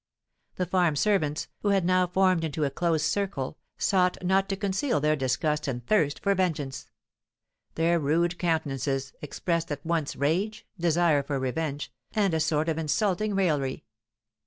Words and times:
The 0.55 0.65
farm 0.65 0.95
servants, 0.95 1.47
who 1.59 1.67
had 1.67 1.85
now 1.85 2.07
formed 2.07 2.43
into 2.43 2.63
a 2.63 2.71
close 2.71 3.03
circle, 3.03 3.59
sought 3.77 4.17
not 4.25 4.49
to 4.49 4.55
conceal 4.55 4.99
their 4.99 5.15
disgust 5.15 5.67
and 5.67 5.85
thirst 5.85 6.19
for 6.23 6.33
vengeance; 6.33 6.89
their 7.75 7.99
rude 7.99 8.39
countenances 8.39 9.13
expressed 9.21 9.71
at 9.71 9.85
once 9.85 10.15
rage, 10.15 10.65
desire 10.79 11.21
for 11.21 11.37
revenge, 11.37 11.93
and 12.13 12.33
a 12.33 12.39
sort 12.39 12.67
of 12.67 12.79
insulting 12.79 13.35
raillery. 13.35 13.85